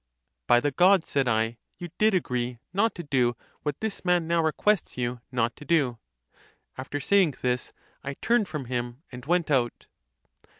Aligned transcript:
By 0.47 0.59
the 0.61 0.71
gods, 0.71 1.09
said 1.11 1.27
J, 1.27 1.59
you 1.77 1.89
(did 1.99 2.15
agree 2.15 2.57
not 2.73 2.95
to 2.95 3.03
do) 3.03 3.35
what 3.61 3.79
this 3.81 4.03
man 4.03 4.25
now 4.25 4.41
requests 4.41 4.97
you 4.97 5.21
not 5.31 5.55
todo. 5.55 5.99
After 6.75 6.99
saying 6.99 7.35
this, 7.43 7.71
I 8.03 8.15
turned 8.15 8.47
from 8.47 8.65
him 8.65 9.03
and 9.11 9.23
went 9.27 9.51
out. 9.51 9.85